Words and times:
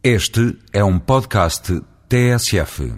Este 0.00 0.56
é 0.72 0.84
um 0.84 0.96
podcast 0.96 1.82
TSF. 2.08 2.94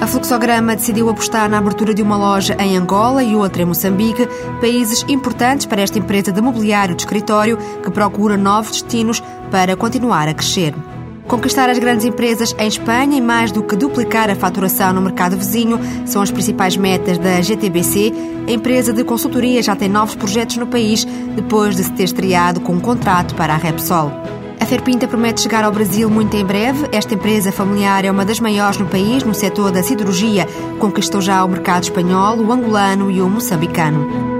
A 0.00 0.06
Fluxograma 0.06 0.74
decidiu 0.74 1.10
apostar 1.10 1.50
na 1.50 1.58
abertura 1.58 1.92
de 1.92 2.00
uma 2.00 2.16
loja 2.16 2.56
em 2.58 2.78
Angola 2.78 3.22
e 3.22 3.36
outra 3.36 3.60
em 3.60 3.66
Moçambique, 3.66 4.26
países 4.58 5.04
importantes 5.06 5.66
para 5.66 5.82
esta 5.82 5.98
empresa 5.98 6.32
de 6.32 6.40
mobiliário 6.40 6.94
de 6.94 7.02
escritório 7.02 7.58
que 7.82 7.90
procura 7.90 8.38
novos 8.38 8.80
destinos 8.80 9.22
para 9.50 9.76
continuar 9.76 10.28
a 10.28 10.32
crescer. 10.32 10.74
Conquistar 11.26 11.70
as 11.70 11.78
grandes 11.78 12.04
empresas 12.04 12.54
em 12.58 12.68
Espanha 12.68 13.16
e 13.16 13.20
mais 13.20 13.50
do 13.50 13.62
que 13.62 13.74
duplicar 13.74 14.28
a 14.30 14.34
faturação 14.34 14.92
no 14.92 15.00
mercado 15.00 15.36
vizinho 15.36 15.80
são 16.04 16.20
as 16.20 16.30
principais 16.30 16.76
metas 16.76 17.16
da 17.18 17.40
GTBC. 17.40 18.12
A 18.46 18.50
empresa 18.50 18.92
de 18.92 19.02
consultoria 19.04 19.62
já 19.62 19.74
tem 19.74 19.88
novos 19.88 20.14
projetos 20.14 20.58
no 20.58 20.66
país 20.66 21.04
depois 21.34 21.76
de 21.76 21.84
se 21.84 21.92
ter 21.92 22.04
estreado 22.04 22.60
com 22.60 22.74
um 22.74 22.80
contrato 22.80 23.34
para 23.34 23.54
a 23.54 23.56
Repsol. 23.56 24.12
A 24.60 24.66
Ferpinta 24.66 25.08
promete 25.08 25.40
chegar 25.40 25.64
ao 25.64 25.72
Brasil 25.72 26.08
muito 26.10 26.36
em 26.36 26.44
breve. 26.44 26.88
Esta 26.92 27.14
empresa 27.14 27.50
familiar 27.50 28.04
é 28.04 28.10
uma 28.10 28.24
das 28.24 28.40
maiores 28.40 28.78
no 28.78 28.86
país 28.86 29.22
no 29.22 29.34
setor 29.34 29.70
da 29.70 29.82
siderurgia. 29.82 30.46
Conquistou 30.78 31.20
já 31.20 31.44
o 31.44 31.48
mercado 31.48 31.84
espanhol, 31.84 32.38
o 32.38 32.52
angolano 32.52 33.10
e 33.10 33.20
o 33.20 33.28
moçambicano. 33.28 34.33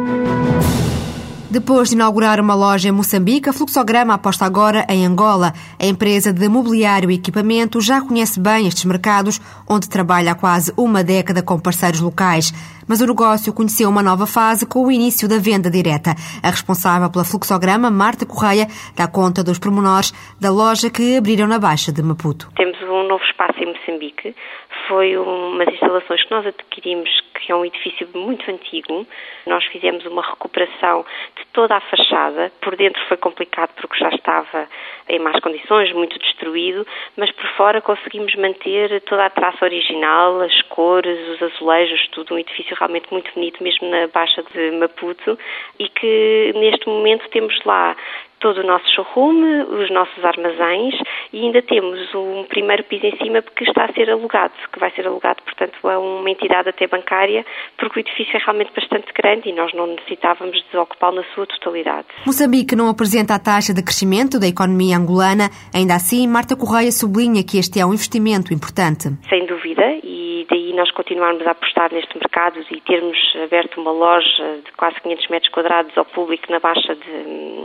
Depois 1.55 1.89
de 1.91 1.95
inaugurar 1.95 2.41
uma 2.41 2.53
loja 2.53 2.89
em 2.89 2.91
Moçambique, 2.91 3.49
a 3.49 3.53
Fluxograma 3.53 4.15
aposta 4.15 4.45
agora 4.45 4.85
em 4.89 5.07
Angola. 5.07 5.53
A 5.81 5.87
empresa 5.87 6.33
de 6.33 6.49
mobiliário 6.49 7.09
e 7.09 7.15
equipamento 7.15 7.81
já 7.81 8.01
conhece 8.01 8.41
bem 8.41 8.67
estes 8.67 8.85
mercados, 8.85 9.41
onde 9.71 9.89
trabalha 9.89 10.33
há 10.33 10.35
quase 10.35 10.75
uma 10.77 11.05
década 11.05 11.45
com 11.45 11.57
parceiros 11.61 12.01
locais. 12.01 12.53
Mas 12.89 13.01
o 13.01 13.07
negócio 13.07 13.53
conheceu 13.53 13.89
uma 13.89 14.03
nova 14.03 14.27
fase 14.27 14.67
com 14.67 14.85
o 14.85 14.91
início 14.91 15.29
da 15.29 15.39
venda 15.39 15.71
direta. 15.71 16.17
A 16.43 16.51
responsável 16.51 17.09
pela 17.09 17.25
Fluxograma, 17.25 17.89
Marta 17.89 18.27
Correia, 18.27 18.67
dá 18.97 19.07
conta 19.07 19.45
dos 19.45 19.61
pormenores 19.61 20.13
da 20.41 20.51
loja 20.51 20.91
que 20.91 21.17
abriram 21.17 21.47
na 21.47 21.61
Baixa 21.61 21.93
de 21.93 22.03
Maputo. 22.03 22.51
Temos 22.57 22.77
um 22.83 23.07
novo 23.07 23.23
espaço 23.23 23.61
em 23.61 23.73
Moçambique. 23.73 24.35
Foi 24.89 25.17
umas 25.17 25.69
instalações 25.69 26.23
que 26.25 26.31
nós 26.31 26.47
adquirimos, 26.47 27.09
que 27.35 27.51
é 27.51 27.55
um 27.55 27.65
edifício 27.65 28.09
muito 28.15 28.51
antigo. 28.51 29.07
Nós 29.47 29.65
fizemos 29.67 30.05
uma 30.05 30.23
recuperação 30.23 31.05
de 31.37 31.45
toda 31.53 31.77
a 31.77 31.81
fachada. 31.81 32.53
Por 32.61 32.77
dentro 32.77 33.01
foi 33.07 33.17
complicado 33.17 33.71
porque 33.77 33.99
já 33.99 34.09
estava 34.11 34.69
em 35.09 35.19
más 35.19 35.39
condições, 35.41 35.93
muito 35.93 36.19
destruído, 36.19 36.87
mas 37.17 37.31
por 37.33 37.47
fora 37.57 37.81
conseguimos 37.81 38.35
manter 38.35 39.01
toda 39.03 39.27
a 39.27 39.31
traça 39.31 39.65
original, 39.65 40.41
as 40.41 40.63
cores, 40.63 41.19
os 41.29 41.43
azulejos, 41.43 42.09
tudo 42.09 42.35
um 42.35 42.39
edifício 42.39 42.77
realmente 42.77 43.13
muito 43.13 43.33
bonito, 43.35 43.63
mesmo 43.63 43.89
na 43.89 44.07
Baixa 44.09 44.43
de 44.43 44.71
Maputo, 44.73 45.39
e 45.79 45.89
que 45.89 46.53
neste 46.57 46.87
momento 46.89 47.29
temos 47.31 47.59
lá 47.65 47.97
todo 48.45 48.61
o 48.61 48.67
nosso 48.67 48.85
showroom, 48.95 49.63
os 49.81 49.91
nossos 49.91 50.23
armazéns 50.23 50.95
e 51.33 51.47
ainda 51.47 51.63
temos 51.63 52.15
um 52.15 52.45
primeiro 52.45 52.85
piso 52.85 53.07
em 53.07 53.17
cima 53.17 53.41
que 53.41 53.65
está 53.65 53.87
a 53.87 53.93
ser 53.95 54.11
alugado, 54.11 54.53
que 54.71 54.79
vai 54.79 54.91
ser 54.91 55.07
alugado, 55.07 55.43
portanto, 55.43 55.73
a 55.89 55.99
uma 55.99 56.29
entidade 56.29 56.69
até 56.69 56.87
bancária, 56.87 57.43
porque 57.79 57.99
o 57.99 58.01
edifício 58.01 58.37
é 58.37 58.41
realmente 58.45 58.71
bastante 58.77 59.11
grande 59.15 59.49
e 59.49 59.55
nós 59.55 59.73
não 59.73 59.87
necessitávamos 59.87 60.63
de 60.71 60.77
ocupá-lo 60.77 61.17
na 61.17 61.25
sua 61.35 61.47
totalidade. 61.47 62.07
Moçambique 62.27 62.77
não 62.77 62.91
apresenta 62.91 63.35
a 63.35 63.39
taxa 63.39 63.73
de 63.73 63.83
crescimento 63.83 64.39
da 64.39 64.47
economia 64.47 64.99
angolana, 64.99 65.49
ainda 65.75 65.95
assim, 65.95 66.29
Marta 66.29 66.55
Correia 66.55 66.93
sublinha 66.93 67.43
que 67.43 67.57
este 67.57 67.81
é 67.81 67.87
um 67.87 67.95
investimento 67.95 68.53
importante. 68.53 69.09
Sem 69.27 69.47
dúvida, 69.47 69.87
e 70.03 70.47
daí 70.51 70.75
nós 70.75 70.91
continuarmos 70.91 71.47
a 71.47 71.53
apostar 71.53 71.91
neste 71.95 72.15
mercado 72.19 72.61
e 72.71 72.79
termos 72.83 73.17
aberto 73.43 73.81
uma 73.81 73.91
loja 73.91 74.61
de 74.63 74.71
quase 74.77 75.01
500 75.01 75.29
metros 75.29 75.51
quadrados 75.51 75.97
ao 75.97 76.05
público 76.05 76.53
na 76.53 76.61
Baixa 76.61 76.95
de 76.95 77.65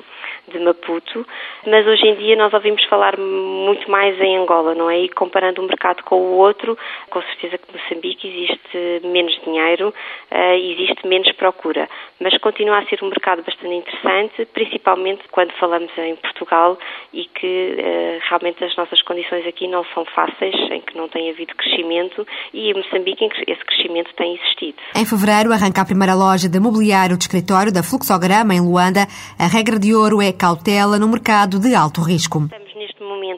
de 0.49 0.59
Maputo, 0.69 1.25
mas 1.67 1.85
hoje 1.85 2.05
em 2.07 2.15
dia 2.15 2.35
nós 2.35 2.53
ouvimos 2.53 2.83
falar 2.85 3.17
muito 3.17 3.89
mais 3.89 4.19
em 4.19 4.37
Angola, 4.37 4.73
não 4.75 4.89
é? 4.89 4.99
E 4.99 5.09
comparando 5.09 5.61
um 5.61 5.65
mercado 5.65 6.03
com 6.03 6.15
o 6.15 6.37
outro, 6.37 6.77
com 7.09 7.21
certeza 7.21 7.57
que 7.57 7.77
Moçambique 7.77 8.27
existe 8.27 9.07
menos 9.07 9.39
dinheiro, 9.43 9.93
uh, 10.31 10.53
existe 10.55 11.07
menos 11.07 11.31
procura, 11.33 11.89
mas 12.19 12.37
continua 12.39 12.79
a 12.79 12.85
ser 12.85 13.03
um 13.03 13.09
mercado 13.09 13.43
bastante 13.43 13.73
interessante, 13.73 14.45
principalmente 14.53 15.23
quando 15.31 15.51
falamos 15.59 15.91
em 15.97 16.15
Portugal 16.15 16.77
e 17.13 17.25
que 17.25 17.75
uh, 17.77 18.19
realmente 18.29 18.63
as 18.63 18.75
nossas 18.75 19.01
condições 19.01 19.45
aqui 19.47 19.67
não 19.67 19.83
são 19.93 20.05
fáceis, 20.05 20.55
em 20.71 20.81
que 20.81 20.97
não 20.97 21.07
tem 21.07 21.29
havido 21.29 21.55
crescimento 21.55 22.25
e 22.53 22.69
em 22.69 22.73
Moçambique 22.73 23.27
esse 23.47 23.65
crescimento 23.65 24.13
tem 24.15 24.35
existido. 24.35 24.77
Em 24.95 25.05
fevereiro 25.05 25.53
arranca 25.53 25.81
a 25.81 25.85
primeira 25.85 26.15
loja 26.15 26.49
de 26.49 26.59
mobiliário 26.59 27.17
de 27.17 27.23
escritório 27.23 27.71
da 27.71 27.83
Fluxograma 27.83 28.53
em 28.53 28.61
Luanda. 28.61 29.07
A 29.37 29.47
regra 29.47 29.79
de 29.79 29.93
ouro 29.93 30.21
é 30.21 30.31
cautela 30.31 30.97
no 30.99 31.07
mercado 31.07 31.59
de 31.59 31.73
alto 31.75 32.01
risco. 32.01 32.43
Estamos 32.43 32.68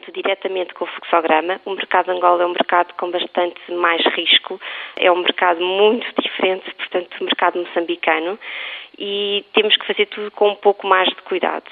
momento 0.02 0.12
diretamente 0.12 0.74
com 0.74 0.84
o 0.84 0.88
fluxograma. 0.88 1.60
O 1.64 1.70
mercado 1.70 2.06
de 2.06 2.10
Angola 2.12 2.42
é 2.42 2.46
um 2.46 2.52
mercado 2.52 2.92
com 2.94 3.10
bastante 3.10 3.72
mais 3.72 4.02
risco. 4.14 4.60
É 4.96 5.10
um 5.10 5.18
mercado 5.18 5.60
muito 5.60 6.06
diferente, 6.20 6.74
portanto, 6.74 7.18
do 7.18 7.24
mercado 7.24 7.58
moçambicano 7.58 8.38
e 8.98 9.44
temos 9.54 9.76
que 9.76 9.86
fazer 9.86 10.06
tudo 10.06 10.30
com 10.30 10.50
um 10.50 10.56
pouco 10.56 10.86
mais 10.86 11.08
de 11.08 11.22
cuidado. 11.22 11.64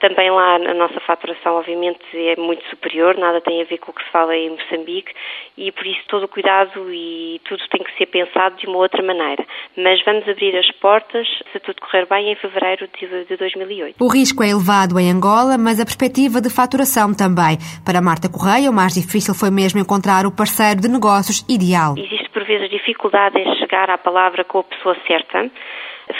Também 0.00 0.30
lá 0.30 0.54
a 0.54 0.74
nossa 0.74 1.00
faturação, 1.00 1.56
obviamente, 1.56 2.00
é 2.14 2.36
muito 2.36 2.64
superior, 2.70 3.16
nada 3.16 3.40
tem 3.40 3.60
a 3.60 3.64
ver 3.64 3.78
com 3.78 3.90
o 3.90 3.94
que 3.94 4.04
se 4.04 4.10
fala 4.10 4.36
em 4.36 4.50
Moçambique 4.50 5.12
e 5.56 5.72
por 5.72 5.84
isso 5.84 6.00
todo 6.06 6.24
o 6.24 6.28
cuidado 6.28 6.86
e 6.92 7.40
tudo 7.44 7.60
tem 7.68 7.82
que 7.82 7.96
ser 7.98 8.06
pensado 8.06 8.56
de 8.56 8.66
uma 8.68 8.78
outra 8.78 9.02
maneira. 9.02 9.44
Mas 9.76 10.00
vamos 10.04 10.28
abrir 10.28 10.56
as 10.56 10.70
portas, 10.78 11.26
se 11.52 11.58
tudo 11.60 11.80
correr 11.80 12.06
bem, 12.06 12.30
em 12.30 12.36
fevereiro 12.36 12.88
de 13.28 13.36
2008. 13.36 13.96
O 14.00 14.08
risco 14.08 14.44
é 14.44 14.50
elevado 14.50 15.00
em 15.00 15.10
Angola, 15.10 15.58
mas 15.58 15.80
a 15.80 15.84
perspectiva 15.84 16.40
de 16.40 16.48
faturação 16.48 17.12
também. 17.12 17.58
Para 17.84 18.00
Marta 18.00 18.30
Correia, 18.30 18.70
o 18.70 18.74
mais 18.74 18.94
difícil 18.94 19.34
foi 19.34 19.50
mesmo 19.50 19.80
encontrar 19.80 20.26
o 20.26 20.34
parceiro 20.34 20.80
de 20.80 20.88
negócios 20.88 21.42
ideal. 21.50 21.94
Existe 21.98 22.30
por 22.30 22.44
vezes 22.44 22.70
dificuldade 22.70 23.36
em 23.36 23.56
chegar 23.56 23.90
à 23.90 23.98
palavra 23.98 24.44
com 24.44 24.60
a 24.60 24.64
pessoa 24.64 24.96
certa. 25.08 25.50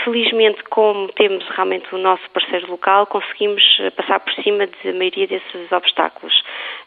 Felizmente, 0.05 0.63
como 0.71 1.09
temos 1.13 1.47
realmente 1.49 1.95
o 1.95 1.99
nosso 1.99 2.23
parceiro 2.31 2.71
local, 2.71 3.07
conseguimos 3.07 3.63
eh, 3.81 3.91
passar 3.91 4.21
por 4.21 4.33
cima 4.43 4.67
da 4.67 4.93
maioria 4.93 5.27
desses 5.27 5.73
obstáculos. 5.73 6.35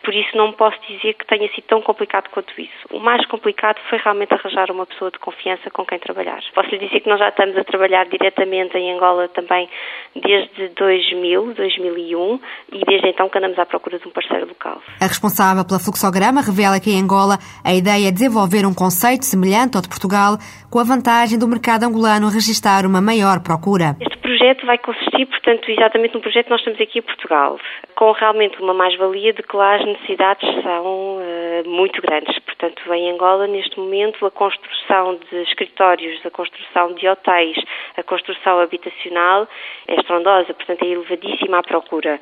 Por 0.04 0.14
isso, 0.14 0.36
não 0.36 0.52
posso 0.54 0.78
dizer 0.88 1.14
que 1.14 1.26
tenha 1.26 1.48
sido 1.54 1.66
tão 1.66 1.82
complicado 1.82 2.30
quanto 2.32 2.60
isso. 2.60 2.88
O 2.92 3.00
mais 3.00 3.26
complicado 3.28 3.80
foi 3.90 4.00
realmente 4.00 4.34
arranjar 4.34 4.72
uma 4.72 4.86
pessoa 4.86 5.12
de 5.12 5.20
confiança 5.20 5.70
com 5.72 5.86
quem 5.86 6.00
trabalhar. 6.00 6.42
Posso 6.54 6.70
lhe 6.70 6.80
dizer 6.80 7.02
que 7.02 7.10
nós 7.10 7.20
já 7.20 7.30
estamos 7.30 7.58
a 7.58 7.64
trabalhar 7.64 8.06
diretamente 8.06 8.78
em 8.78 8.94
Angola 8.94 9.28
também 9.30 9.70
desde 10.16 10.70
2000, 10.70 11.54
2001 11.54 12.40
e 12.74 12.86
desde 12.86 13.10
então 13.10 13.30
que 13.30 13.38
andamos 13.38 13.58
à 13.60 13.66
procura 13.66 14.00
de 14.00 14.08
um 14.08 14.12
parceiro 14.12 14.48
local. 14.48 14.82
A 15.00 15.06
responsável 15.06 15.66
pela 15.66 15.80
Fluxograma 15.80 16.42
revela 16.42 16.80
que 16.80 16.92
em 16.92 17.02
Angola 17.02 17.38
a 17.64 17.74
ideia 17.74 18.10
é 18.10 18.12
desenvolver 18.12 18.66
um 18.66 18.74
conceito 18.74 19.26
semelhante 19.26 19.78
ao 19.78 19.82
de 19.82 19.90
Portugal, 19.90 20.38
com 20.70 20.80
a 20.80 20.84
vantagem 20.84 21.38
do 21.38 21.48
mercado 21.48 21.84
angolano 21.84 22.30
registrar 22.30 22.86
uma 22.86 22.91
maior 23.00 23.42
procura. 23.42 23.96
Este 24.02 24.18
projeto 24.18 24.66
vai 24.66 24.78
consistir, 24.80 25.26
portanto, 25.28 25.70
exatamente 25.70 26.16
no 26.16 26.22
projeto 26.22 26.46
que 26.46 26.52
nós 26.52 26.60
estamos 26.60 26.82
aqui 26.82 27.00
em 27.00 27.02
Portugal, 27.04 27.60
com 27.96 28.12
realmente 28.12 28.60
uma 28.62 28.74
mais-valia 28.74 29.32
de 29.32 29.44
que 29.44 29.56
lá 29.56 29.76
as 29.76 29.86
necessidades 29.86 30.50
são 30.64 31.18
uh, 31.18 31.70
muito 31.70 32.02
grandes. 32.02 32.38
Portanto, 32.40 32.94
em 32.94 33.12
Angola, 33.12 33.48
neste 33.48 33.80
momento, 33.80 34.26
a 34.26 34.32
construção 34.32 35.20
de 35.30 35.44
escritórios, 35.44 36.20
a 36.26 36.32
construção 36.32 36.94
de 36.96 37.08
hotéis, 37.08 37.58
a 37.96 38.04
construção 38.04 38.60
habitacional 38.60 39.48
é 39.88 39.96
estrondosa, 39.96 40.54
portanto, 40.54 40.84
é 40.84 40.88
elevadíssima 40.88 41.60
a 41.60 41.64
procura. 41.64 42.20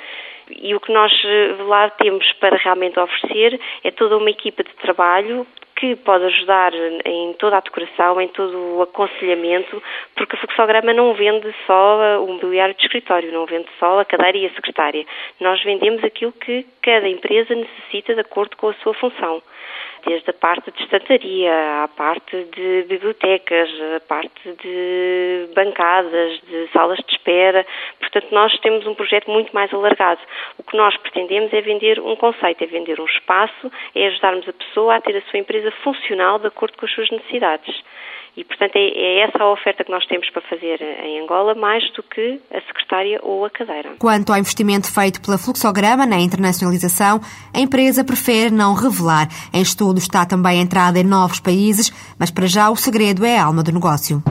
E 0.49 0.73
o 0.73 0.79
que 0.79 0.91
nós 0.91 1.11
eh, 1.23 1.55
lá 1.63 1.89
temos 1.91 2.31
para 2.33 2.57
realmente 2.57 2.99
oferecer 2.99 3.59
é 3.83 3.91
toda 3.91 4.17
uma 4.17 4.29
equipa 4.29 4.63
de 4.63 4.73
trabalho 4.81 5.45
que 5.79 5.95
pode 5.95 6.25
ajudar 6.25 6.73
em 7.05 7.33
toda 7.39 7.57
a 7.57 7.61
decoração, 7.61 8.19
em 8.19 8.27
todo 8.27 8.75
o 8.75 8.81
aconselhamento, 8.81 9.81
porque 10.13 10.35
a 10.35 10.39
fluxograma 10.39 10.93
não 10.93 11.13
vende 11.13 11.55
só 11.65 12.21
o 12.21 12.27
mobiliário 12.33 12.75
de 12.75 12.83
escritório, 12.83 13.31
não 13.31 13.45
vende 13.45 13.69
só 13.79 13.97
a 13.97 14.05
cadeira 14.05 14.37
e 14.37 14.45
a 14.45 14.53
secretária. 14.53 15.05
Nós 15.39 15.63
vendemos 15.63 16.03
aquilo 16.03 16.33
que 16.33 16.65
cada 16.81 17.07
empresa 17.07 17.55
necessita 17.55 18.13
de 18.13 18.19
acordo 18.19 18.57
com 18.57 18.67
a 18.67 18.73
sua 18.73 18.93
função 18.93 19.41
desde 20.05 20.29
a 20.29 20.33
parte 20.33 20.71
de 20.71 20.83
estantaria, 20.83 21.83
à 21.83 21.87
parte 21.87 22.35
de 22.55 22.85
bibliotecas, 22.87 23.69
a 23.95 23.99
parte 24.01 24.53
de 24.63 25.49
bancadas, 25.53 26.39
de 26.41 26.67
salas 26.71 26.97
de 26.99 27.11
espera. 27.13 27.65
Portanto, 27.99 28.27
nós 28.31 28.57
temos 28.59 28.85
um 28.85 28.95
projeto 28.95 29.29
muito 29.29 29.53
mais 29.53 29.73
alargado. 29.73 30.21
O 30.57 30.63
que 30.63 30.77
nós 30.77 30.95
pretendemos 30.97 31.51
é 31.53 31.61
vender 31.61 31.99
um 31.99 32.15
conceito, 32.15 32.63
é 32.63 32.67
vender 32.67 32.99
um 32.99 33.05
espaço, 33.05 33.71
é 33.95 34.07
ajudarmos 34.07 34.47
a 34.47 34.53
pessoa 34.53 34.95
a 34.95 35.01
ter 35.01 35.17
a 35.17 35.21
sua 35.29 35.39
empresa 35.39 35.68
funcional 35.83 36.39
de 36.39 36.47
acordo 36.47 36.77
com 36.77 36.85
as 36.85 36.91
suas 36.93 37.09
necessidades. 37.09 37.75
E, 38.37 38.43
portanto, 38.43 38.75
é, 38.75 38.79
é, 38.79 39.19
essa 39.27 39.43
a 39.43 39.51
oferta 39.51 39.83
que 39.83 39.91
nós 39.91 40.05
temos 40.05 40.29
para 40.29 40.41
fazer 40.43 40.81
em 40.81 41.19
Angola, 41.21 41.55
mais 41.55 41.83
do 41.93 42.03
que 42.03 42.39
a 42.51 42.61
secretária 42.61 43.19
ou 43.21 43.43
a 43.43 43.49
cadeira. 43.49 43.95
Quanto 43.99 44.31
ao 44.31 44.39
investimento 44.39 44.93
feito 44.93 45.21
pela 45.21 45.37
Fluxograma 45.37 46.05
na 46.05 46.19
internacionalização, 46.19 47.19
a 47.53 47.59
empresa 47.59 48.03
prefere 48.03 48.49
não 48.49 48.73
revelar. 48.73 49.27
Em 49.53 49.61
estudo 49.61 49.97
está 49.97 50.25
também 50.25 50.59
a 50.59 50.63
entrada 50.63 50.99
em 50.99 51.03
novos 51.03 51.39
países, 51.39 51.91
mas 52.17 52.31
para 52.31 52.47
já 52.47 52.69
o 52.69 52.75
segredo 52.75 53.25
é 53.25 53.37
a 53.37 53.43
alma 53.43 53.63
do 53.63 53.73
negócio. 53.73 54.23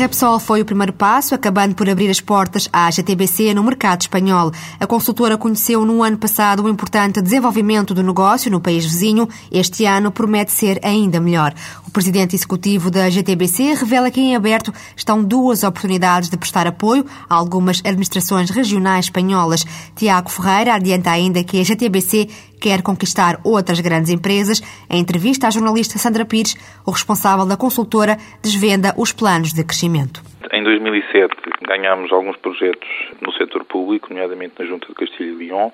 Repsol 0.00 0.40
foi 0.40 0.62
o 0.62 0.64
primeiro 0.64 0.94
passo, 0.94 1.34
acabando 1.34 1.74
por 1.74 1.86
abrir 1.86 2.08
as 2.08 2.22
portas 2.22 2.70
à 2.72 2.90
GTBC 2.90 3.52
no 3.52 3.62
mercado 3.62 4.00
espanhol. 4.00 4.50
A 4.80 4.86
consultora 4.86 5.36
conheceu 5.36 5.84
no 5.84 6.02
ano 6.02 6.16
passado 6.16 6.62
o 6.62 6.70
importante 6.70 7.20
desenvolvimento 7.20 7.92
do 7.92 8.02
negócio 8.02 8.50
no 8.50 8.62
país 8.62 8.82
vizinho. 8.82 9.28
Este 9.52 9.84
ano 9.84 10.10
promete 10.10 10.52
ser 10.52 10.80
ainda 10.82 11.20
melhor. 11.20 11.52
O 11.86 11.90
presidente 11.90 12.34
executivo 12.34 12.90
da 12.90 13.10
GTBC 13.10 13.74
revela 13.74 14.10
que 14.10 14.22
em 14.22 14.34
aberto 14.34 14.72
estão 14.96 15.22
duas 15.22 15.64
oportunidades 15.64 16.30
de 16.30 16.36
prestar 16.38 16.66
apoio 16.66 17.04
a 17.28 17.34
algumas 17.34 17.82
administrações 17.84 18.48
regionais 18.48 19.04
espanholas. 19.04 19.66
Tiago 19.94 20.30
Ferreira 20.30 20.76
adianta 20.76 21.10
ainda 21.10 21.44
que 21.44 21.60
a 21.60 21.62
GTBC 21.62 22.26
quer 22.60 22.82
conquistar 22.82 23.40
outras 23.44 23.80
grandes 23.80 24.10
empresas. 24.10 24.60
Em 24.90 25.00
entrevista 25.00 25.48
à 25.48 25.50
jornalista 25.50 25.98
Sandra 25.98 26.24
Pires, 26.24 26.54
o 26.86 26.90
responsável 26.90 27.46
da 27.46 27.56
consultora 27.56 28.16
desvenda 28.42 28.94
os 28.96 29.12
planos 29.12 29.52
de 29.52 29.64
crescimento. 29.64 30.22
Em 30.52 30.62
2007 30.62 31.34
ganhámos 31.66 32.12
alguns 32.12 32.36
projetos 32.36 32.88
no 33.20 33.32
setor 33.32 33.64
público, 33.64 34.08
nomeadamente 34.10 34.54
na 34.58 34.66
Junta 34.66 34.86
de 34.88 34.94
Castilho 34.94 35.40
e 35.40 35.46
León, 35.46 35.70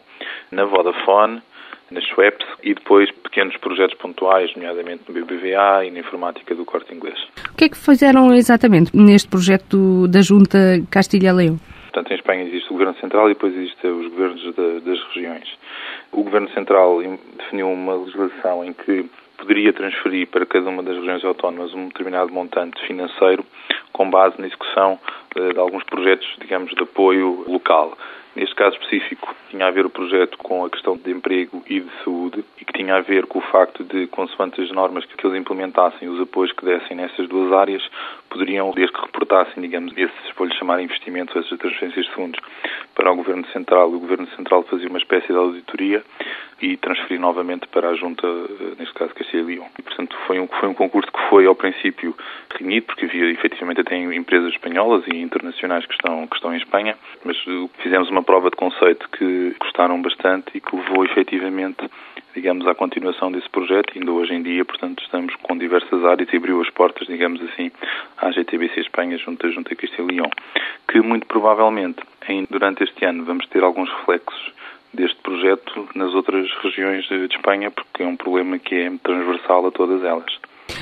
na 0.50 0.64
Vodafone, 0.64 1.42
na 1.90 2.00
Schweppes 2.00 2.46
e 2.62 2.74
depois 2.74 3.10
pequenos 3.22 3.56
projetos 3.58 3.96
pontuais, 3.98 4.50
nomeadamente 4.54 5.04
no 5.08 5.14
BBVA 5.14 5.84
e 5.84 5.90
na 5.90 6.00
informática 6.00 6.54
do 6.54 6.64
Corte 6.64 6.94
Inglês. 6.94 7.16
O 7.52 7.56
que 7.56 7.64
é 7.64 7.68
que 7.68 7.76
fizeram 7.76 8.34
exatamente 8.34 8.94
neste 8.96 9.28
projeto 9.28 10.06
da 10.08 10.20
Junta 10.20 10.58
Castilha-Leão? 10.90 11.58
Portanto, 11.96 12.12
em 12.12 12.16
Espanha 12.16 12.44
existe 12.44 12.68
o 12.68 12.72
Governo 12.72 12.94
Central 13.00 13.30
e 13.30 13.32
depois 13.32 13.56
existem 13.56 13.90
os 13.90 14.08
governos 14.08 14.54
das 14.84 15.02
regiões. 15.14 15.48
O 16.12 16.22
Governo 16.22 16.50
Central 16.50 17.00
definiu 17.38 17.70
uma 17.70 17.94
legislação 17.94 18.62
em 18.62 18.74
que 18.74 19.06
poderia 19.38 19.72
transferir 19.72 20.26
para 20.26 20.44
cada 20.44 20.68
uma 20.68 20.82
das 20.82 20.94
regiões 20.94 21.24
autónomas 21.24 21.72
um 21.72 21.88
determinado 21.88 22.30
montante 22.30 22.78
financeiro 22.86 23.46
com 23.94 24.10
base 24.10 24.38
na 24.38 24.46
execução 24.46 24.98
eh, 25.36 25.54
de 25.54 25.58
alguns 25.58 25.84
projetos, 25.84 26.28
digamos, 26.38 26.70
de 26.74 26.82
apoio 26.82 27.44
local. 27.48 27.96
Neste 28.36 28.54
caso 28.54 28.76
específico, 28.76 29.34
tinha 29.48 29.66
a 29.66 29.70
ver 29.70 29.86
o 29.86 29.90
projeto 29.90 30.36
com 30.36 30.66
a 30.66 30.68
questão 30.68 30.98
de 30.98 31.10
emprego 31.10 31.64
e 31.66 31.80
de 31.80 31.90
saúde 32.04 32.44
e 32.60 32.64
que 32.66 32.72
tinha 32.74 32.96
a 32.96 33.00
ver 33.00 33.24
com 33.24 33.38
o 33.38 33.42
facto 33.42 33.82
de, 33.82 34.06
consoante 34.08 34.60
as 34.60 34.70
normas 34.70 35.06
que 35.06 35.26
eles 35.26 35.40
implementassem, 35.40 36.06
os 36.06 36.20
apoios 36.20 36.52
que 36.52 36.62
dessem 36.62 36.98
nessas 36.98 37.26
duas 37.26 37.50
áreas, 37.54 37.82
poderiam, 38.26 38.70
desde 38.72 38.92
que 38.92 39.00
reportassem, 39.00 39.62
digamos, 39.62 39.92
esses, 39.96 40.34
vou-lhe 40.36 40.54
chamar 40.54 40.80
investimentos, 40.80 41.34
essas 41.36 41.58
transferências 41.58 42.06
de 42.06 42.12
fundos 42.12 42.40
para 42.94 43.12
o 43.12 43.16
Governo 43.16 43.46
Central, 43.48 43.88
o 43.88 44.00
Governo 44.00 44.26
Central 44.36 44.62
fazia 44.64 44.88
uma 44.88 44.98
espécie 44.98 45.28
de 45.28 45.36
auditoria 45.36 46.02
e 46.60 46.76
transferir 46.78 47.20
novamente 47.20 47.66
para 47.68 47.90
a 47.90 47.94
Junta, 47.94 48.26
eh, 48.26 48.74
neste 48.78 48.94
caso 48.94 49.14
Castilla 49.14 49.42
e 49.42 49.56
León. 49.56 49.66
E, 49.78 49.82
portanto, 49.82 50.16
foi 50.26 50.40
um, 50.40 50.46
foi 50.46 50.68
um 50.68 50.74
concurso 50.74 51.10
que 51.12 51.28
foi, 51.28 51.46
ao 51.46 51.54
princípio, 51.54 52.16
reunido, 52.58 52.86
porque 52.86 53.04
havia, 53.04 53.30
efetivamente, 53.30 53.82
até 53.82 53.96
empresas 53.96 54.52
espanholas 54.52 55.04
e 55.06 55.16
internacionais 55.16 55.84
que 55.84 55.92
estão, 55.92 56.26
que 56.26 56.36
estão 56.36 56.54
em 56.54 56.56
Espanha, 56.56 56.96
mas 57.24 57.36
uh, 57.46 57.68
fizemos 57.82 58.08
uma 58.08 58.22
prova 58.22 58.48
de 58.48 58.56
conceito 58.56 59.06
que 59.10 59.54
gostaram 59.60 60.00
bastante 60.00 60.56
e 60.56 60.60
que 60.60 60.74
levou, 60.74 61.04
efetivamente, 61.04 61.88
digamos, 62.36 62.66
à 62.66 62.74
continuação 62.74 63.32
desse 63.32 63.48
projeto. 63.48 63.94
Ainda 63.96 64.12
hoje 64.12 64.34
em 64.34 64.42
dia, 64.42 64.62
portanto, 64.64 65.02
estamos 65.02 65.34
com 65.36 65.56
diversas 65.56 66.04
áreas 66.04 66.28
e 66.30 66.36
abriu 66.36 66.60
as 66.60 66.68
portas, 66.70 67.08
digamos 67.08 67.40
assim, 67.42 67.72
à 68.18 68.30
GTBC 68.30 68.80
Espanha, 68.80 69.16
junto 69.16 69.46
à 69.46 69.50
Junta 69.50 69.74
Castilla 69.74 70.12
e 70.12 70.16
León, 70.16 70.30
que 70.86 71.00
muito 71.00 71.26
provavelmente, 71.26 71.98
em, 72.28 72.46
durante 72.48 72.84
este 72.84 73.06
ano, 73.06 73.24
vamos 73.24 73.46
ter 73.48 73.64
alguns 73.64 73.90
reflexos 73.90 74.52
deste 74.92 75.16
projeto 75.22 75.88
nas 75.94 76.12
outras 76.14 76.46
regiões 76.62 77.06
de 77.06 77.34
Espanha, 77.34 77.70
porque 77.70 78.02
é 78.02 78.06
um 78.06 78.16
problema 78.16 78.58
que 78.58 78.74
é 78.74 78.92
transversal 79.02 79.66
a 79.66 79.70
todas 79.70 80.04
elas. 80.04 80.30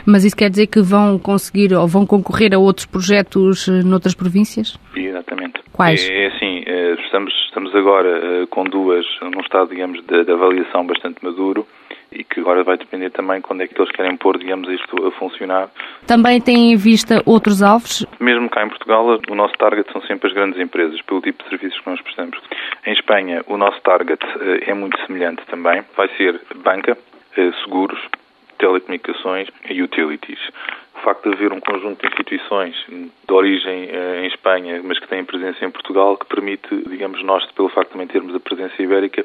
Mas 0.05 0.25
isso 0.25 0.37
quer 0.37 0.51
dizer 0.51 0.67
que 0.67 0.81
vão 0.81 1.19
conseguir 1.19 1.73
ou 1.73 1.87
vão 1.87 2.05
concorrer 2.05 2.53
a 2.55 2.59
outros 2.59 2.87
projetos 2.87 3.69
eh, 3.69 3.83
noutras 3.83 4.15
províncias? 4.15 4.79
Exatamente. 4.95 5.54
Quais? 5.75 6.09
É, 6.09 6.25
é 6.25 6.27
assim, 6.29 6.63
eh, 6.67 6.97
estamos, 7.05 7.35
estamos 7.47 7.75
agora 7.75 8.09
eh, 8.09 8.47
com 8.49 8.63
duas, 8.63 9.05
num 9.21 9.41
estado, 9.41 9.71
digamos, 9.71 10.01
de, 10.07 10.25
de, 10.25 10.31
avaliação 10.31 10.87
bastante 10.87 11.23
maduro 11.25 11.67
e 12.13 12.23
que 12.23 12.39
agora 12.39 12.63
vai 12.63 12.77
depender 12.77 13.11
também 13.11 13.41
quando 13.41 13.63
é 13.63 13.67
que 13.67 13.77
eles 13.77 13.91
querem 13.91 14.17
pôr, 14.17 14.39
digamos, 14.39 14.69
isto 14.69 15.05
a 15.05 15.11
funcionar. 15.11 15.69
Também 16.07 16.41
têm 16.41 16.73
em 16.73 16.77
vista 16.77 17.21
outros 17.27 17.61
alvos? 17.61 18.07
Mesmo 18.21 18.49
cá 18.49 18.65
em 18.65 18.69
Portugal, 18.69 19.19
o 19.29 19.35
nosso 19.35 19.55
target 19.55 19.91
são 19.91 20.01
sempre 20.03 20.29
as 20.29 20.33
grandes 20.33 20.61
empresas, 20.61 21.03
pelo 21.03 21.21
tipo 21.21 21.43
de 21.43 21.49
serviços 21.49 21.81
que 21.81 21.91
nós 21.91 22.01
prestamos. 22.01 22.39
Em 22.87 22.93
Espanha, 22.93 23.43
o 23.49 23.57
nosso 23.57 23.81
target 23.81 24.25
é 24.65 24.73
muito 24.75 24.97
semelhante 25.07 25.43
também. 25.47 25.83
Vai 25.97 26.09
ser 26.17 26.41
banca, 26.55 26.97
seguros, 27.65 27.99
telecomunicações 28.59 29.49
e 29.69 29.83
utilities. 29.83 30.39
O 31.05 31.07
facto 31.07 31.29
de 31.29 31.37
haver 31.37 31.53
um 31.53 31.61
conjunto 31.61 32.01
de 32.01 32.07
instituições 32.07 32.75
de 32.89 33.35
origem 33.35 33.91
eh, 33.91 34.23
em 34.23 34.27
Espanha, 34.29 34.81
mas 34.83 34.99
que 34.99 35.07
têm 35.07 35.23
presença 35.23 35.63
em 35.63 35.71
Portugal, 35.71 36.17
que 36.17 36.25
permite, 36.25 36.67
digamos, 36.89 37.23
nós, 37.23 37.45
pelo 37.53 37.69
facto 37.69 37.89
de 37.89 37.93
também 37.93 38.07
termos 38.07 38.35
a 38.35 38.41
presença 38.41 38.83
ibérica, 38.83 39.23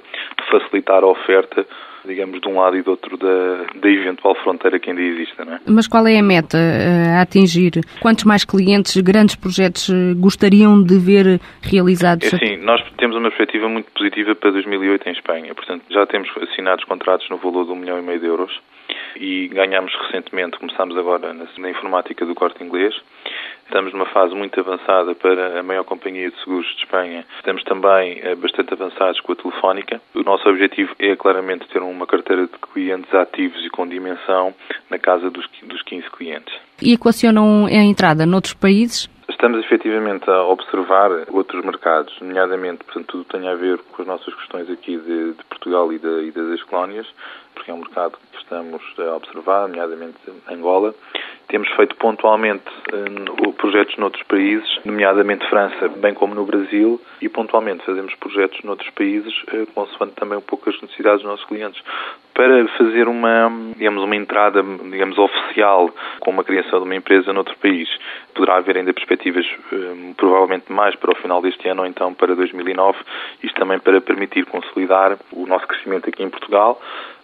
facilitar 0.51 1.05
a 1.05 1.07
oferta 1.07 1.65
digamos, 2.05 2.41
de 2.41 2.49
um 2.49 2.59
lado 2.59 2.75
e 2.75 2.81
do 2.81 2.91
outro 2.91 3.17
da, 3.17 3.65
da 3.75 3.89
eventual 3.89 4.35
fronteira 4.43 4.77
que 4.77 4.89
ainda 4.89 5.01
exista. 5.01 5.45
Não 5.45 5.53
é? 5.53 5.59
Mas 5.67 5.87
qual 5.87 6.05
é 6.05 6.19
a 6.19 6.23
meta 6.23 6.57
eh, 6.57 7.15
a 7.17 7.21
atingir? 7.21 7.81
Quantos 8.01 8.25
mais 8.25 8.43
clientes, 8.43 8.97
grandes 8.97 9.35
projetos 9.35 9.89
eh, 9.89 10.13
gostariam 10.15 10.83
de 10.83 10.97
ver 10.97 11.39
realizados? 11.61 12.33
É 12.33 12.35
assim, 12.35 12.57
nós 12.57 12.81
temos 12.97 13.15
uma 13.15 13.29
perspectiva 13.29 13.69
muito 13.69 13.89
positiva 13.91 14.35
para 14.35 14.51
2008 14.51 15.07
em 15.07 15.11
Espanha. 15.13 15.55
Portanto, 15.55 15.83
já 15.89 16.05
temos 16.05 16.29
assinados 16.41 16.83
contratos 16.85 17.29
no 17.29 17.37
valor 17.37 17.65
de 17.65 17.71
um 17.71 17.75
milhão 17.75 17.99
e 17.99 18.01
meio 18.01 18.19
de 18.19 18.25
euros 18.25 18.51
e 19.15 19.47
ganhamos 19.47 19.93
recentemente, 20.05 20.57
começámos 20.57 20.97
agora 20.97 21.33
na, 21.33 21.45
na 21.57 21.69
informática 21.69 22.25
do 22.25 22.35
corte 22.35 22.63
inglês. 22.63 22.95
Estamos 23.65 23.93
numa 23.93 24.07
fase 24.07 24.33
muito 24.33 24.59
avançada 24.59 25.13
para 25.13 25.59
a 25.59 25.63
maior 25.63 25.83
companhia 25.83 26.31
de 26.31 26.39
seguros 26.39 26.65
de 26.75 26.83
Espanha. 26.83 27.23
Estamos 27.37 27.63
também 27.63 28.19
eh, 28.23 28.33
bastante 28.33 28.73
avançados 28.73 29.21
com 29.21 29.33
a 29.33 29.35
Telefónica. 29.35 30.01
O 30.15 30.23
nosso 30.23 30.49
objetivo 30.49 30.95
é 30.97 31.15
claramente 31.15 31.67
ter 31.67 31.79
uma 31.79 32.07
carteira 32.07 32.47
de 32.47 32.57
clientes 32.73 33.13
ativos 33.13 33.63
e 33.63 33.69
com 33.69 33.87
dimensão 33.87 34.55
na 34.89 34.97
casa 34.97 35.29
dos, 35.29 35.47
dos 35.63 35.83
15 35.83 36.09
clientes. 36.09 36.53
E 36.81 36.93
equacionam 36.93 37.67
a 37.67 37.83
entrada 37.83 38.25
noutros 38.25 38.55
países? 38.55 39.07
Estamos 39.29 39.63
efetivamente 39.63 40.29
a 40.29 40.43
observar 40.43 41.11
outros 41.29 41.63
mercados, 41.63 42.13
nomeadamente, 42.19 42.83
portanto, 42.83 43.07
tudo 43.07 43.23
tem 43.25 43.47
a 43.47 43.53
ver 43.53 43.77
com 43.91 44.01
as 44.01 44.07
nossas 44.07 44.33
questões 44.33 44.69
aqui 44.69 44.97
de, 44.97 45.33
de 45.33 45.43
Portugal 45.45 45.93
e, 45.93 45.99
de, 45.99 46.23
e 46.23 46.31
das 46.31 46.49
ex-colónias, 46.49 47.07
porque 47.53 47.69
é 47.69 47.73
um 47.73 47.77
mercado 47.77 48.17
que 48.31 48.37
estamos 48.39 48.81
a 48.97 49.15
observar, 49.15 49.67
nomeadamente 49.67 50.17
Angola. 50.49 50.95
Temos 51.49 51.67
feito 51.69 51.95
pontualmente 51.95 52.63
uh, 52.93 53.53
projetos 53.53 53.97
noutros 53.97 54.21
países, 54.23 54.69
nomeadamente 54.85 55.49
França, 55.49 55.89
bem 55.89 56.13
como 56.13 56.35
no 56.35 56.45
Brasil, 56.45 57.01
e 57.19 57.27
pontualmente 57.27 57.83
fazemos 57.83 58.13
projetos 58.15 58.61
noutros 58.63 58.89
países, 58.91 59.33
uh, 59.51 59.65
consoante 59.73 60.13
também 60.13 60.37
um 60.37 60.41
pouco 60.41 60.69
as 60.69 60.79
necessidades 60.79 61.23
dos 61.23 61.31
nossos 61.31 61.45
clientes, 61.47 61.81
para 62.35 62.67
fazer 62.77 63.07
uma, 63.07 63.51
digamos, 63.75 64.03
uma 64.03 64.15
entrada, 64.15 64.61
digamos, 64.91 65.17
oficial 65.17 65.89
com 66.19 66.29
uma 66.29 66.43
criação 66.43 66.79
de 66.79 66.85
uma 66.85 66.95
empresa 66.95 67.33
noutro 67.33 67.57
país. 67.57 67.89
Poderá 68.35 68.57
haver 68.57 68.77
ainda 68.77 68.93
perspectivas, 68.93 69.45
uh, 69.71 70.13
provavelmente 70.15 70.71
mais 70.71 70.95
para 70.97 71.11
o 71.11 71.15
final 71.15 71.41
deste 71.41 71.67
ano 71.67 71.81
ou 71.81 71.87
então 71.87 72.13
para 72.13 72.35
2009, 72.35 72.95
isto 73.41 73.59
também 73.59 73.79
para 73.79 73.99
permitir 73.99 74.45
consolidar 74.45 75.17
o 75.31 75.47
nosso 75.47 75.65
crescimento 75.65 76.07
aqui 76.07 76.21
em 76.21 76.29
Portugal, 76.29 76.79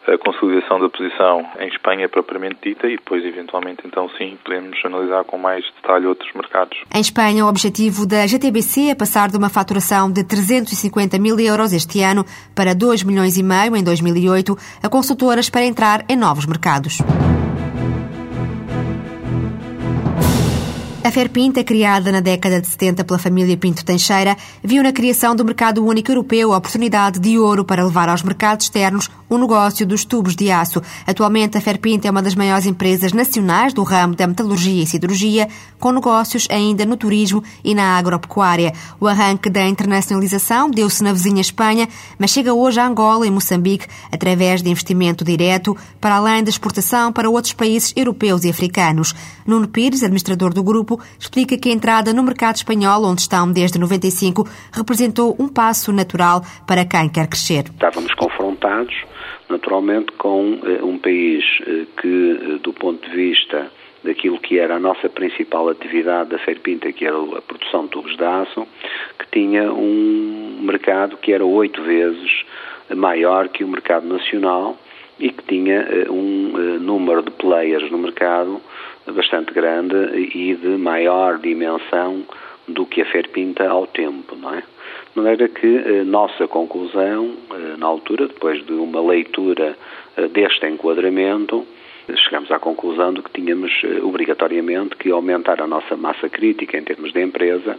a 0.08 0.18
consolidação 0.18 0.80
da 0.80 0.90
posição 0.90 1.46
em 1.60 1.68
Espanha 1.68 2.08
propriamente 2.08 2.58
dita 2.64 2.88
e 2.88 2.98
depois, 2.98 3.24
eventualmente, 3.24 3.82
então 3.86 4.10
sim, 4.18 4.38
podemos 4.44 4.78
analisar 4.86 5.24
com 5.24 5.38
mais 5.38 5.66
detalhe 5.76 6.06
outros 6.06 6.32
mercados. 6.34 6.78
Em 6.94 7.02
Espanha, 7.02 7.46
o 7.46 7.50
objetivo 7.50 8.06
da 8.06 8.26
GTBC 8.26 8.90
é 8.90 8.96
passar 8.96 9.30
de 9.30 9.38
uma 9.38 9.50
faturação 9.50 10.12
de 10.12 10.24
350 10.24 11.18
mil 11.20 11.40
euros 11.40 11.74
este 11.74 12.02
ano 12.02 12.26
para 12.54 12.74
2 12.74 13.04
milhões 13.04 13.38
e 13.38 13.44
meio 13.44 13.76
em 13.76 13.84
2008, 13.84 14.56
a 14.84 14.90
consultoras 14.90 15.50
para 15.50 15.66
entrar 15.66 16.06
em 16.08 16.16
novos 16.16 16.46
mercados. 16.46 17.00
A 21.06 21.12
Ferpinta, 21.12 21.64
criada 21.64 22.12
na 22.12 22.20
década 22.20 22.60
de 22.60 22.66
70 22.66 23.04
pela 23.04 23.20
família 23.20 23.56
Pinto 23.56 23.86
Teixeira, 23.86 24.36
viu 24.64 24.82
na 24.82 24.92
criação 24.92 25.36
do 25.36 25.46
mercado 25.46 25.86
único 25.86 26.10
europeu 26.10 26.52
a 26.52 26.58
oportunidade 26.58 27.20
de 27.20 27.38
ouro 27.38 27.64
para 27.64 27.86
levar 27.86 28.10
aos 28.10 28.24
mercados 28.24 28.66
externos 28.66 29.08
o 29.30 29.38
negócio 29.38 29.86
dos 29.86 30.04
tubos 30.04 30.36
de 30.36 30.50
aço. 30.50 30.82
Atualmente, 31.06 31.60
a 31.60 31.62
Ferpinta 31.62 32.08
é 32.08 32.12
uma 32.12 32.24
das 32.24 32.34
maiores 32.34 32.66
empresas 32.66 33.14
nacionais 33.14 33.72
do 33.72 33.84
ramo 33.84 34.16
da 34.16 34.26
metalurgia 34.26 34.82
e 34.84 34.88
siderurgia, 34.88 35.48
com 35.80 35.92
negócios 35.92 36.48
ainda 36.50 36.86
no 36.86 36.98
turismo 36.98 37.44
e 37.64 37.76
na 37.76 37.98
agropecuária. 37.98 38.74
O 39.00 39.08
arranque 39.08 39.48
da 39.48 39.68
internacionalização 39.68 40.72
deu-se 40.72 41.04
na 41.04 41.14
vizinha 41.14 41.42
Espanha, 41.42 41.88
mas 42.18 42.32
chega 42.32 42.52
hoje 42.52 42.80
a 42.80 42.88
Angola 42.88 43.28
e 43.28 43.32
Moçambique 43.32 43.86
através 44.12 44.64
de 44.64 44.72
investimento 44.72 45.24
direto, 45.24 45.78
para 46.02 46.16
além 46.16 46.44
da 46.44 46.50
exportação 46.50 47.14
para 47.14 47.30
outros 47.30 47.54
países 47.54 47.94
europeus 47.96 48.44
e 48.44 48.50
africanos. 48.50 49.14
Nuno 49.46 49.68
Pires, 49.68 50.02
administrador 50.02 50.54
do 50.54 50.64
grupo, 50.64 50.95
explica 51.20 51.58
que 51.58 51.70
a 51.70 51.72
entrada 51.72 52.14
no 52.14 52.24
mercado 52.24 52.56
espanhol, 52.56 53.06
onde 53.06 53.22
estão 53.22 53.52
desde 53.52 53.80
95, 53.80 54.48
representou 54.74 55.36
um 55.40 55.48
passo 55.48 55.92
natural 55.92 56.42
para 56.68 56.86
quem 56.86 57.10
quer 57.10 57.28
crescer. 57.28 57.66
Estávamos 57.66 58.14
confrontados, 58.14 58.96
naturalmente, 59.50 60.12
com 60.14 60.60
eh, 60.64 60.84
um 60.84 60.98
país 60.98 61.44
eh, 61.62 61.86
que, 62.02 62.32
eh, 62.32 62.60
do 62.64 62.74
ponto 62.74 63.08
de 63.10 63.16
vista 63.16 63.72
daquilo 64.04 64.40
que 64.40 64.60
era 64.60 64.76
a 64.76 64.80
nossa 64.80 65.10
principal 65.10 65.70
atividade 65.70 66.30
da 66.30 66.40
Feirpinta, 66.40 66.92
que 66.92 67.06
era 67.06 67.18
a 67.18 67.42
produção 67.42 67.84
de 67.86 67.90
tubos 67.90 68.16
de 68.16 68.24
aço, 68.24 68.68
que 69.20 69.26
tinha 69.32 69.72
um 69.74 70.60
mercado 70.62 71.18
que 71.18 71.34
era 71.34 71.44
oito 71.44 71.82
vezes 71.82 72.46
maior 72.96 73.50
que 73.50 73.64
o 73.64 73.68
mercado 73.68 74.08
nacional 74.08 74.78
e 75.20 75.30
que 75.30 75.44
tinha 75.44 75.82
eh, 75.82 76.10
um 76.10 76.54
eh, 76.58 76.80
número 76.80 77.22
de 77.22 77.32
players 77.32 77.90
no 77.92 77.98
mercado 77.98 78.62
bastante 79.08 79.54
grande 79.54 79.96
e 80.36 80.56
de 80.56 80.78
maior 80.78 81.38
dimensão 81.38 82.24
do 82.68 82.86
que 82.86 83.02
a 83.02 83.06
Feirpinta 83.06 83.68
ao 83.68 83.86
tempo, 83.86 84.36
não 84.36 84.54
é? 84.54 84.62
De 84.62 85.22
maneira 85.22 85.48
que 85.48 85.78
a 86.02 86.04
nossa 86.04 86.48
conclusão, 86.48 87.36
na 87.78 87.86
altura, 87.86 88.28
depois 88.28 88.66
de 88.66 88.74
uma 88.74 89.00
leitura 89.00 89.78
deste 90.34 90.66
enquadramento, 90.66 91.66
chegamos 92.14 92.52
à 92.52 92.60
conclusão 92.60 93.14
de 93.14 93.22
que 93.22 93.32
tínhamos 93.32 93.72
eh, 93.84 94.02
obrigatoriamente 94.04 94.96
que 94.96 95.10
aumentar 95.10 95.62
a 95.62 95.68
nossa 95.68 95.98
massa 95.98 96.30
crítica 96.30 96.78
em 96.78 96.84
termos 96.84 97.12
de 97.12 97.22
empresa 97.22 97.78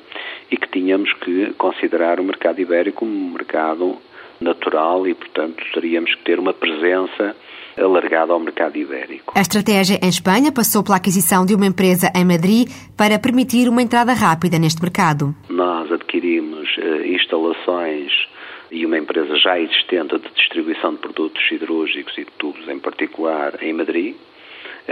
e 0.51 0.57
que 0.57 0.69
tínhamos 0.69 1.13
que 1.15 1.53
considerar 1.55 2.19
o 2.19 2.25
mercado 2.25 2.61
ibérico 2.61 3.01
como 3.01 3.13
um 3.13 3.33
mercado 3.33 3.97
natural 4.41 5.07
e, 5.07 5.15
portanto, 5.15 5.63
teríamos 5.75 6.15
que 6.15 6.25
ter 6.25 6.39
uma 6.39 6.53
presença 6.53 7.37
alargada 7.77 8.33
ao 8.33 8.41
mercado 8.41 8.77
ibérico. 8.77 9.33
A 9.37 9.41
estratégia 9.41 9.99
em 10.03 10.09
Espanha 10.09 10.51
passou 10.51 10.83
pela 10.83 10.97
aquisição 10.97 11.45
de 11.45 11.55
uma 11.55 11.67
empresa 11.67 12.11
em 12.15 12.25
Madrid 12.25 12.69
para 12.97 13.19
permitir 13.19 13.69
uma 13.69 13.83
entrada 13.83 14.13
rápida 14.15 14.59
neste 14.59 14.81
mercado. 14.81 15.35
Nós 15.49 15.93
adquirimos 15.93 16.69
uh, 16.79 17.05
instalações 17.05 18.13
e 18.71 18.85
uma 18.85 18.99
empresa 18.99 19.37
já 19.37 19.59
existente 19.61 20.19
de 20.19 20.29
distribuição 20.35 20.93
de 20.93 20.99
produtos 20.99 21.47
siderúrgicos 21.49 22.17
e 22.19 22.25
de 22.25 22.31
tubos 22.39 22.67
em 22.69 22.79
particular 22.79 23.63
em 23.63 23.73
Madrid, 23.73 24.15
eh, 24.15 24.17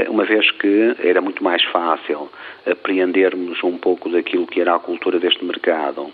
uma 0.09 0.25
vez 0.25 0.51
que 0.53 0.95
era 0.99 1.21
muito 1.21 1.43
mais 1.43 1.63
fácil 1.65 2.29
apreendermos 2.67 3.63
um 3.63 3.79
pouco 3.79 4.09
daquilo 4.09 4.47
que 4.47 4.61
era 4.61 4.75
a 4.75 4.79
cultura 4.79 5.19
deste 5.19 5.45
mercado 5.45 6.11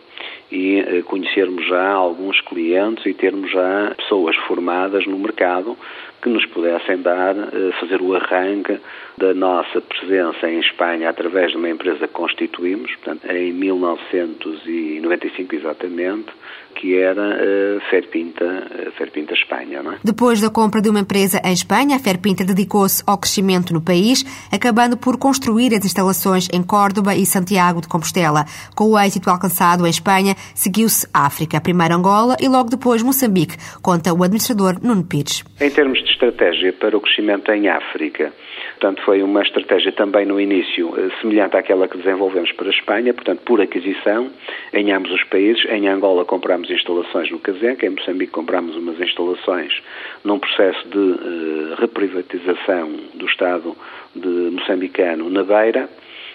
e 0.51 0.81
eh, 0.81 1.03
conhecermos 1.03 1.65
já 1.67 1.93
alguns 1.93 2.41
clientes 2.41 3.07
e 3.07 3.15
termos 3.15 3.51
já 3.51 3.95
pessoas 3.97 4.37
formadas 4.49 5.07
no 5.07 5.19
mercado 5.19 5.77
que 6.21 6.29
nos 6.29 6.45
pudessem 6.47 7.01
dar, 7.01 7.37
eh, 7.37 7.71
fazer 7.79 8.03
o 8.03 8.13
arranque 8.15 8.81
da 9.17 9.33
nossa 9.33 9.81
presença 9.81 10.51
em 10.51 10.59
Espanha 10.61 11.09
através 11.09 11.53
de 11.53 11.57
uma 11.57 11.71
empresa 11.71 12.09
que 12.09 12.15
constituímos, 12.15 12.91
portanto, 12.97 13.31
em 13.31 13.53
1995 13.53 15.55
exatamente, 15.55 16.33
que 16.75 16.97
era 16.97 17.23
a 17.23 17.37
eh, 17.37 17.79
Ferpinta, 17.91 18.45
a 18.89 18.91
Ferpinta 18.93 19.35
Espanha. 19.35 19.83
Não 19.83 19.93
é? 19.93 19.99
Depois 20.03 20.41
da 20.41 20.51
compra 20.51 20.81
de 20.81 20.89
uma 20.89 21.01
empresa 21.01 21.41
em 21.45 21.53
Espanha, 21.53 21.97
a 21.97 21.99
Ferpinta 21.99 22.45
dedicou-se 22.45 23.03
ao 23.07 23.19
crescimento 23.19 23.73
no 23.73 23.81
país, 23.81 24.25
acabando 24.53 24.97
por 24.97 25.19
construir 25.19 25.75
as 25.75 25.85
instalações 25.85 26.49
em 26.53 26.63
Córdoba 26.63 27.15
e 27.15 27.27
Santiago 27.27 27.81
de 27.81 27.89
Compostela. 27.89 28.45
Com 28.75 28.93
o 28.93 28.99
êxito 28.99 29.31
alcançado 29.31 29.87
em 29.87 29.91
Espanha, 29.91 30.35
seguiu-se 30.55 31.07
África, 31.13 31.61
primeiro 31.61 31.95
Angola 31.95 32.37
e 32.41 32.49
logo 32.49 32.71
depois 32.71 33.03
Moçambique, 33.03 33.57
conta 33.83 34.13
o 34.13 34.23
administrador 34.23 34.79
Nuno 34.83 35.05
Pires. 35.05 35.45
Em 35.61 35.71
termos 35.71 35.99
de 36.03 36.11
estratégia 36.11 36.73
para 36.73 36.97
o 36.97 37.01
crescimento 37.01 37.51
em 37.53 37.69
África, 37.69 38.33
Portanto, 38.81 39.03
foi 39.05 39.23
uma 39.23 39.43
estratégia 39.43 39.93
também 39.93 40.25
no 40.25 40.41
início 40.41 40.95
eh, 40.97 41.11
semelhante 41.21 41.55
àquela 41.55 41.87
que 41.87 41.99
desenvolvemos 41.99 42.51
para 42.53 42.67
a 42.67 42.71
Espanha, 42.71 43.13
portanto, 43.13 43.43
por 43.45 43.61
aquisição, 43.61 44.31
em 44.73 44.91
ambos 44.91 45.13
os 45.13 45.23
países. 45.25 45.63
Em 45.67 45.87
Angola 45.87 46.25
comprámos 46.25 46.60
instalações 46.69 47.31
no 47.31 47.39
Caseca, 47.39 47.87
em 47.87 47.91
Moçambique 47.91 48.33
comprámos 48.33 48.77
umas 48.77 49.01
instalações 49.01 49.81
num 50.25 50.39
processo 50.39 50.87
de 50.89 50.99
uh, 50.99 51.75
reprivatização 51.79 52.91
do 53.15 53.27
Estado 53.27 53.77
moçambicano 54.15 55.31
na 55.31 55.45
Beira 55.45 55.89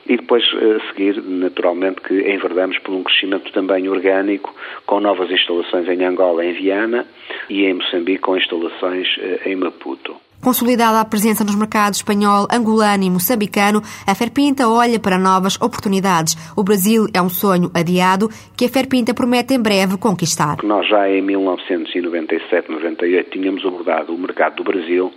e 0.07 0.15
depois 0.17 0.43
a 0.53 0.57
eh, 0.57 0.79
seguir, 0.87 1.21
naturalmente, 1.23 1.99
que 1.99 2.13
enverdamos 2.13 2.77
por 2.79 2.93
um 2.93 3.03
crescimento 3.03 3.51
também 3.51 3.89
orgânico, 3.89 4.53
com 4.85 4.99
novas 4.99 5.31
instalações 5.31 5.87
em 5.89 6.05
Angola, 6.05 6.45
em 6.45 6.53
Viana, 6.53 7.07
e 7.49 7.65
em 7.65 7.73
Moçambique, 7.73 8.21
com 8.21 8.37
instalações 8.37 9.07
em 9.45 9.55
Maputo. 9.55 10.24
Consolidada 10.41 10.99
a 10.99 11.05
presença 11.05 11.43
nos 11.43 11.55
mercados 11.55 11.99
espanhol, 11.99 12.47
angolano 12.51 13.03
e 13.03 13.09
moçambicano, 13.09 13.81
a 14.05 14.13
Ferpinta 14.13 14.69
olha 14.69 14.99
para 14.99 15.17
novas 15.17 15.59
oportunidades. 15.59 16.35
O 16.55 16.63
Brasil 16.63 17.07
é 17.13 17.21
um 17.21 17.29
sonho 17.29 17.71
adiado 17.73 18.29
que 18.55 18.65
a 18.65 18.69
Ferpinta 18.69 19.13
promete 19.13 19.53
em 19.53 19.61
breve 19.61 19.97
conquistar. 19.97 20.57
Nós 20.63 20.87
já 20.87 21.09
em 21.09 21.25
1997-98 21.25 23.29
tínhamos 23.31 23.65
abordado 23.65 24.13
o 24.13 24.17
mercado 24.17 24.57
do 24.57 24.63
Brasil 24.63 25.11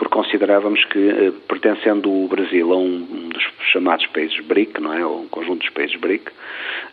porque 0.00 0.14
considerávamos 0.14 0.82
que, 0.86 0.98
eh, 0.98 1.32
pertencendo 1.46 2.10
o 2.10 2.26
Brasil 2.26 2.72
a 2.72 2.76
um 2.78 3.28
dos 3.28 3.42
chamados 3.70 4.06
países 4.06 4.40
BRIC, 4.46 4.80
não 4.80 4.94
é, 4.94 5.04
ou 5.04 5.22
um 5.22 5.28
conjunto 5.28 5.58
dos 5.58 5.68
países 5.74 5.94
BRIC, 6.00 6.32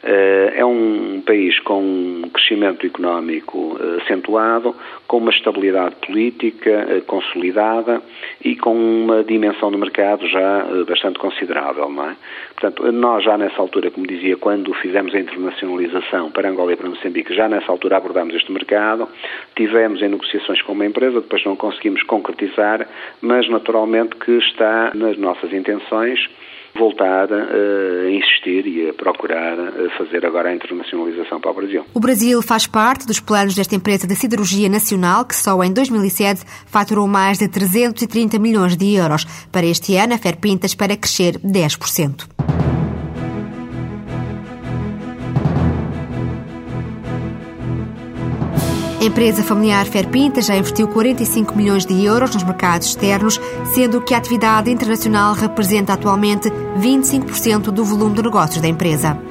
eh, 0.03 0.55
é 0.57 0.65
um 0.65 1.21
país 1.25 1.57
com 1.61 1.81
um 1.81 2.29
crescimento 2.29 2.85
económico 2.85 3.79
eh, 3.79 4.03
acentuado, 4.03 4.75
com 5.07 5.19
uma 5.19 5.31
estabilidade 5.31 5.95
política 6.05 7.01
consolidada 7.07 7.66
e 8.43 8.55
com 8.55 8.73
uma 8.75 9.23
dimensão 9.23 9.71
de 9.71 9.77
mercado 9.77 10.27
já 10.27 10.65
bastante 10.87 11.19
considerável, 11.19 11.89
não 11.89 12.09
é? 12.09 12.15
Portanto, 12.55 12.91
nós 12.91 13.23
já 13.23 13.37
nessa 13.37 13.61
altura, 13.61 13.91
como 13.91 14.07
dizia, 14.07 14.37
quando 14.37 14.73
fizemos 14.75 15.13
a 15.13 15.19
internacionalização 15.19 16.31
para 16.31 16.49
Angola 16.49 16.73
e 16.73 16.75
para 16.75 16.89
Moçambique, 16.89 17.33
já 17.33 17.47
nessa 17.47 17.71
altura 17.71 17.97
abordámos 17.97 18.33
este 18.35 18.51
mercado, 18.51 19.07
tivemos 19.55 20.01
em 20.01 20.09
negociações 20.09 20.61
com 20.61 20.73
uma 20.73 20.85
empresa, 20.85 21.21
depois 21.21 21.43
não 21.45 21.55
conseguimos 21.55 22.03
concretizar, 22.03 22.87
mas 23.21 23.47
naturalmente 23.49 24.15
que 24.15 24.31
está 24.37 24.91
nas 24.95 25.17
nossas 25.17 25.51
intenções 25.53 26.19
voltar 26.77 27.27
a 27.31 28.09
insistir 28.09 28.67
e 28.67 28.89
a 28.89 28.93
procurar 28.93 29.57
fazer 29.97 30.25
agora 30.25 30.49
a 30.49 30.55
internacionalização 30.55 31.39
para 31.39 31.51
o 31.51 31.53
Brasil. 31.53 31.83
O 31.93 31.99
Brasil 31.99 32.41
faz 32.41 32.67
parte 32.67 33.05
dos 33.05 33.19
planos 33.19 33.55
desta 33.55 33.75
empresa 33.75 34.07
de 34.07 34.15
siderurgia 34.15 34.69
nacional 34.69 35.25
que 35.25 35.35
só 35.35 35.61
em 35.63 35.73
2007 35.73 36.41
faturou 36.65 37.07
mais 37.07 37.39
de 37.39 37.47
330 37.47 38.37
milhões 38.39 38.75
de 38.75 38.95
euros. 38.95 39.25
Para 39.51 39.65
este 39.65 39.95
ano, 39.95 40.13
a 40.13 40.17
Ferpinta 40.17 40.65
espera 40.65 40.95
crescer 40.95 41.37
10%. 41.39 42.66
A 48.99 49.03
empresa 49.03 49.43
familiar 49.43 49.85
Ferpinta 49.85 50.41
já 50.41 50.57
investiu 50.57 50.87
45 50.87 51.55
milhões 51.55 51.85
de 51.85 52.03
euros 52.03 52.33
nos 52.33 52.43
mercados 52.43 52.87
externos, 52.87 53.39
sendo 53.75 54.01
que 54.01 54.13
a 54.13 54.17
atividade 54.17 54.71
internacional 54.71 55.35
representa 55.35 55.93
atualmente 55.93 56.49
25% 56.79 57.69
do 57.71 57.85
volume 57.85 58.15
de 58.15 58.23
negócios 58.23 58.59
da 58.59 58.67
empresa. 58.67 59.26